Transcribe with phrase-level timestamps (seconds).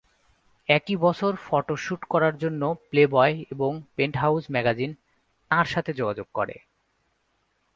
[0.69, 4.91] একই বছর, photo shoot করার জন্য "প্লেবয়" এবং "পেন্টহাউস ম্যাগাজিন"
[5.51, 6.55] তাঁর সাথে যোগাযোগ করে।